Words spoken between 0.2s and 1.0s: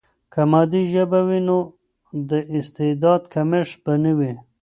که مادي